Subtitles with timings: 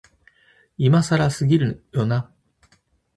[0.79, 2.31] 今更すぎるよな、